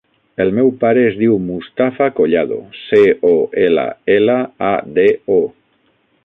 El 0.43 0.51
meu 0.59 0.69
pare 0.83 1.01
es 1.09 1.17
diu 1.19 1.35
Mustafa 1.49 2.07
Collado: 2.19 2.57
ce, 2.79 3.03
o, 3.33 3.35
ela, 3.67 3.85
ela, 4.17 4.39
a, 4.71 4.73
de, 4.99 5.07
o. 5.39 5.41